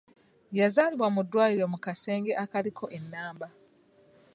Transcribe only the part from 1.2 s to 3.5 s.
ddwaliro mu kasenge akaaliko ennamba.